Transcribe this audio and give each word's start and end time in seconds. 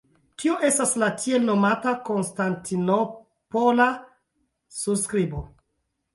Tio 0.43 0.53
estas 0.69 0.93
la 1.03 1.09
tielnomata 1.23 1.93
Konstantinopola 2.07 3.87
surskribo. 4.81 5.45